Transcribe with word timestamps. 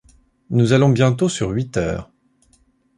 Nous 0.49 0.73
allons 0.73 0.89
bientôt 0.89 1.29
sur 1.29 1.51
huit 1.51 1.77
heures. 1.77 2.09